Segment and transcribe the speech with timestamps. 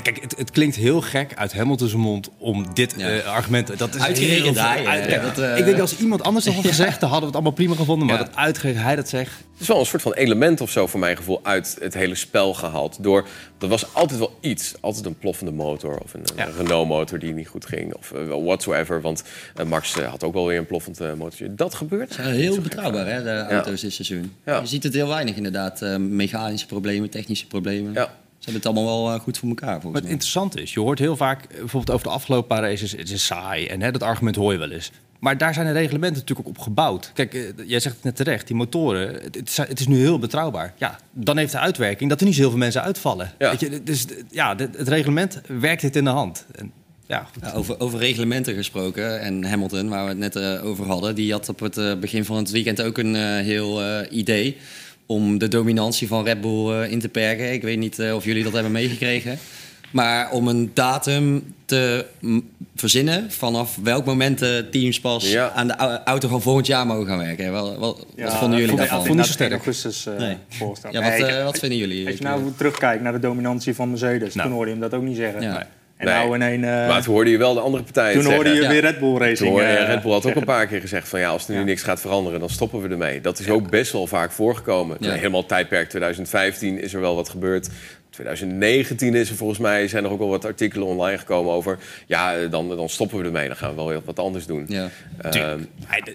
[0.00, 3.16] kijk, het, het, klinkt heel gek uit Hamilton's mond om dit ja.
[3.16, 3.78] uh, argument...
[3.78, 4.86] Dat is Uitgerekend hij.
[4.86, 7.52] Uit, uh, ik denk als iemand anders dat had gezegd, dan hadden we het allemaal
[7.52, 8.06] prima gevonden.
[8.06, 9.30] Maar dat uitgerekend hij dat zegt...
[9.30, 12.14] Het is wel een soort van element of zo, voor mijn gevoel, uit het hele
[12.14, 12.96] spel gehaald.
[13.00, 13.26] Door,
[13.58, 14.74] er was altijd wel iets.
[14.80, 17.94] Altijd een ploffende motor of een, een Renault-motor die niet goed ging.
[17.94, 19.00] Of uh, whatsoever.
[19.00, 19.22] Want
[19.66, 21.54] Max had ook wel weer een ploffend motortje.
[21.54, 22.16] Dat gebeurt.
[22.16, 24.32] heel betrouwbaar, hè, de auto's dit seizoen.
[24.44, 25.80] Je ziet het heel weinig inderdaad.
[25.98, 27.92] mechanische problemen, technische problemen.
[27.92, 28.10] Ja.
[28.42, 29.80] Ze hebben het allemaal wel eh, goed voor elkaar.
[29.80, 32.92] Wat het interessant is, je hoort heel vaak, eh, bijvoorbeeld over de afgelopen paar races,
[32.92, 33.66] het is saai.
[33.66, 34.90] En hè, dat argument hoor je wel eens.
[35.18, 37.10] Maar daar zijn de reglementen natuurlijk ook op gebouwd.
[37.14, 40.18] Kijk, eh, jij zegt het net terecht, die motoren, het is, het is, nu heel
[40.18, 40.74] betrouwbaar.
[40.76, 43.32] Ja, dan heeft de uitwerking dat er niet zoveel mensen uitvallen.
[43.38, 43.50] Ja.
[43.50, 46.46] Weet je, dus ja, het reglement werkt dit in de hand.
[46.52, 46.72] En,
[47.06, 51.14] ja, ja, over, over reglementen gesproken en Hamilton, waar we het net uh, over hadden,
[51.14, 53.14] die had op het uh, begin van het weekend ook een
[53.44, 54.56] heel idee
[55.06, 57.52] om de dominantie van Red Bull eh, in te perken.
[57.52, 59.38] Ik weet niet eh, of jullie dat hebben meegekregen.
[59.90, 62.06] Maar om een datum te
[62.76, 67.18] verzinnen vanaf welk moment de teams pas aan de auto van volgend jaar mogen gaan
[67.18, 67.52] werken.
[67.52, 68.98] Wel, wat vonden jullie daarvan?
[68.98, 69.52] Ik vond niet zo sterk.
[69.52, 70.36] augustus uh, nee.
[70.90, 72.06] Ja, wat, wat vinden jullie?
[72.06, 74.46] Als je nou terugkijkt naar de dominantie van Mercedes, nou.
[74.48, 75.42] toen hoorde je hem dat ook niet zeggen.
[75.42, 75.66] Ja.
[76.02, 76.16] En nee.
[76.16, 78.68] nou in een, uh, maar toen hoorde je wel de andere partijen Toen hoorde je
[78.68, 79.38] weer Red Bull Racing.
[79.38, 81.54] Toen hoorde uh, Red Bull had ook een paar keer gezegd van ja, als er
[81.54, 83.20] nu niks gaat veranderen, dan stoppen we ermee.
[83.20, 84.96] Dat is ook best wel vaak voorgekomen.
[85.00, 87.68] Helemaal tijdperk 2015 is er wel wat gebeurd.
[88.10, 91.78] 2019 is er volgens mij, zijn er ook wel wat artikelen online gekomen over.
[92.06, 93.46] Ja, dan, dan stoppen we ermee.
[93.46, 94.64] Dan gaan we wel wat anders doen.
[94.68, 94.88] Ja.
[95.34, 95.52] Uh,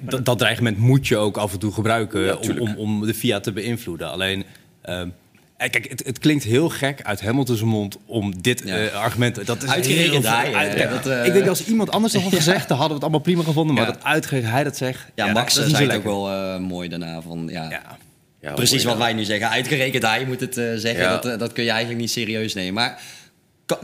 [0.00, 3.40] dat, dat dreigement moet je ook af en toe gebruiken om, om, om, de FIA
[3.40, 4.10] te beïnvloeden.
[4.10, 4.44] Alleen.
[4.82, 5.12] Ehm, eh,
[5.56, 8.82] kijk, het, het, klinkt heel gek uit Hamilton's mond om dit ja.
[8.82, 9.46] uh, argument...
[9.46, 10.54] Dat is Uitgerekend hij.
[10.54, 10.90] Uit, ja.
[10.90, 13.20] dat, uh, ik denk als iemand anders dat had gezegd, dan hadden we het allemaal
[13.20, 13.74] prima gevonden.
[13.74, 15.06] Maar dat uitgerekend hij dat zegt...
[15.14, 17.20] Ja, Max dat zei het ook wel mooi daarna.
[17.20, 19.48] Van, ja, Precies wat wij nu zeggen.
[19.48, 21.22] Uitgerekend hij moet het zeggen.
[21.22, 22.74] Dat, dat kun je eigenlijk niet serieus nemen.
[22.74, 23.00] Maar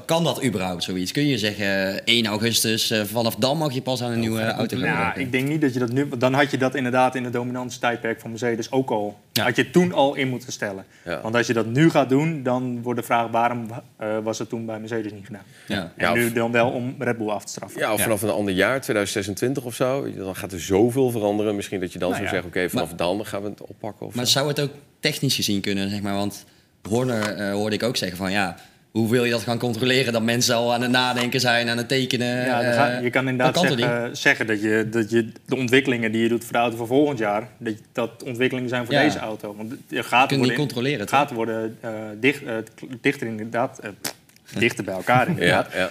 [0.06, 1.12] kan, dat überhaupt zoiets?
[1.12, 4.76] Kun je zeggen 1 augustus, uh, vanaf dan mag je pas aan een nieuwe auto
[4.76, 6.08] gaan Ja, ik denk niet dat je dat nu...
[6.18, 9.18] Dan had je dat inderdaad in het tijdperk van Mercedes ook al...
[9.32, 10.84] Had je toen al in moeten stellen.
[11.22, 13.30] Want als je dat nu gaat doen, dan wordt de vraag...
[13.30, 13.66] waarom
[14.00, 15.44] uh, was het toen bij Mercedes niet gedaan?
[15.66, 15.92] Ja.
[15.96, 17.80] En nu dan wel om Red Bull af te straffen.
[17.80, 20.14] Ja, of vanaf een ander jaar, 2026 of zo.
[20.16, 21.56] Dan gaat er zoveel veranderen.
[21.56, 22.48] Misschien dat je dan nou zou zeggen...
[22.48, 24.06] oké, vanaf dan gaan we het oppakken.
[24.06, 24.70] Of maar zou het ook
[25.00, 26.14] technisch gezien kunnen, zeg maar?
[26.14, 26.44] Want
[26.88, 28.32] Horner uh, hoorde ik ook zeggen van...
[28.32, 28.56] ja
[28.92, 30.12] hoe wil je dat gaan controleren?
[30.12, 32.44] Dat mensen al aan het nadenken zijn, aan het tekenen.
[32.44, 36.28] Ja, ga, je kan inderdaad zeggen, zeggen, dat, je, dat je de ontwikkelingen die je
[36.28, 39.54] doet voor de auto van volgend jaar, dat dat ontwikkelingen zijn voor deze auto.
[39.56, 41.00] Want je gaat je niet controleren.
[41.00, 42.54] Het gaat worden uh, dicht, uh,
[43.00, 43.90] dichter inderdaad, uh,
[44.58, 45.72] dichter bij elkaar inderdaad.
[45.72, 45.90] ja, ja.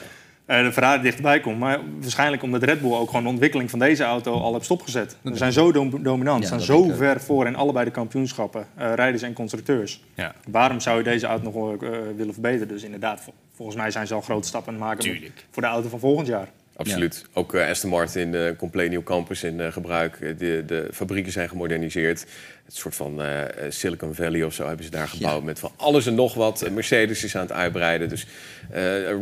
[0.51, 1.59] Uh, de Ferrari dichterbij komt.
[1.59, 5.17] Maar waarschijnlijk omdat Red Bull ook gewoon de ontwikkeling van deze auto al heeft stopgezet.
[5.23, 9.23] Ze zijn zo dominant, Ze zijn zo ver voor in allebei de kampioenschappen, uh, rijders
[9.23, 10.03] en constructeurs.
[10.13, 10.35] Ja.
[10.47, 12.67] Waarom zou je deze auto nog uh, willen verbeteren?
[12.67, 13.21] Dus inderdaad,
[13.53, 16.27] volgens mij zijn ze al grote stappen aan het maken voor de auto van volgend
[16.27, 16.49] jaar.
[16.75, 17.25] Absoluut.
[17.33, 20.19] Ook uh, Aston Martin, uh, compleet nieuw campus in uh, gebruik.
[20.39, 22.25] De, de, fabrieken zijn gemoderniseerd.
[22.65, 23.21] Het soort van
[23.69, 26.69] Silicon Valley of zo hebben ze daar gebouwd met van alles en nog wat.
[26.71, 28.09] Mercedes is aan het uitbreiden.
[28.09, 28.27] Dus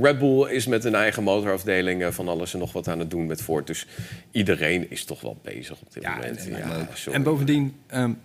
[0.02, 3.26] Red Bull is met een eigen motorafdeling van alles en nog wat aan het doen
[3.26, 3.68] met Ford.
[3.68, 3.86] Dus
[4.31, 6.48] iedereen is toch wel bezig op dit ja, moment.
[6.48, 7.76] En, ja, en bovendien.
[7.94, 8.20] Um,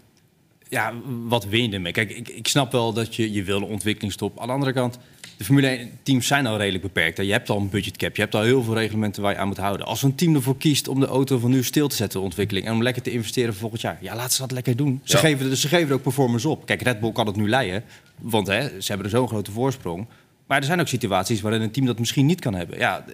[0.74, 0.92] ja,
[1.24, 1.92] wat win je ermee?
[1.92, 4.40] Kijk, ik, ik snap wel dat je, je wil een ontwikkelingstop.
[4.40, 4.98] Aan de andere kant,
[5.36, 7.16] de Formule 1-teams zijn al redelijk beperkt.
[7.16, 9.56] Je hebt al een budgetcap, je hebt al heel veel reglementen waar je aan moet
[9.56, 9.86] houden.
[9.86, 12.66] Als een team ervoor kiest om de auto van nu stil te zetten, de ontwikkeling,
[12.66, 15.00] en om lekker te investeren volgend jaar, ja, laat ze dat lekker doen.
[15.04, 16.66] Ze, geven, ze geven er ook performance op.
[16.66, 17.84] Kijk, Red Bull kan het nu leiden,
[18.20, 20.06] want hè, ze hebben er zo'n grote voorsprong.
[20.46, 22.78] Maar er zijn ook situaties waarin een team dat misschien niet kan hebben.
[22.78, 23.04] Ja,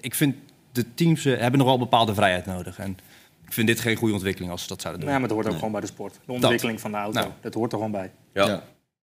[0.00, 0.34] ik vind
[0.72, 2.78] de teams uh, hebben nog wel bepaalde vrijheid nodig.
[2.78, 2.98] En
[3.46, 5.10] ik vind dit geen goede ontwikkeling als ze dat zouden doen.
[5.10, 6.20] Ja, maar het hoort ook gewoon bij de sport.
[6.26, 7.32] De ontwikkeling van de auto, nou.
[7.40, 8.12] dat hoort er gewoon bij.
[8.32, 8.62] ja.